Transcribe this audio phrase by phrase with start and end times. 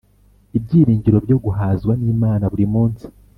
[0.57, 3.05] Ibyiringiro byoguhazwa n'Imana buri munsi